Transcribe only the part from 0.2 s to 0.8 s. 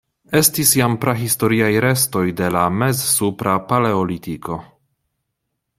Estis